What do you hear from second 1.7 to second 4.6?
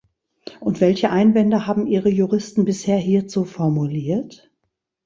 Ihre Juristen bisher hierzu formuliert?